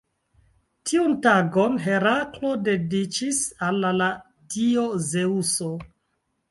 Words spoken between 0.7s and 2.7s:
Tiun tagon Heraklo